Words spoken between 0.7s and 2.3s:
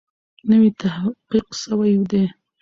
تحقیق سوی دی.